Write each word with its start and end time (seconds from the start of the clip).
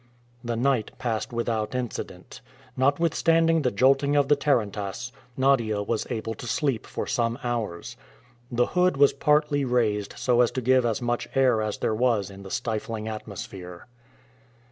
The 0.43 0.55
night 0.55 0.89
passed 0.97 1.31
without 1.31 1.75
incident. 1.75 2.41
Notwithstanding 2.75 3.61
the 3.61 3.69
jolting 3.69 4.15
of 4.15 4.29
the 4.29 4.35
tarantass, 4.35 5.11
Nadia 5.37 5.83
was 5.83 6.07
able 6.09 6.33
to 6.33 6.47
sleep 6.47 6.87
for 6.87 7.05
some 7.05 7.37
hours. 7.43 7.97
The 8.51 8.65
hood 8.73 8.97
was 8.97 9.13
partly 9.13 9.63
raised 9.63 10.15
so 10.17 10.41
as 10.41 10.49
to 10.53 10.61
give 10.61 10.87
as 10.87 11.03
much 11.03 11.29
air 11.35 11.61
as 11.61 11.77
there 11.77 11.93
was 11.93 12.31
in 12.31 12.41
the 12.41 12.49
stifling 12.49 13.07
atmosphere. 13.07 13.85